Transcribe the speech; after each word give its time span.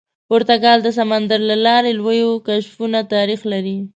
پرتګال 0.29 0.79
د 0.83 0.87
سمندر 0.99 1.39
له 1.49 1.55
لارې 1.65 1.91
لویو 1.99 2.31
کشفونو 2.47 2.99
تاریخ 3.13 3.41
لري. 3.51 3.77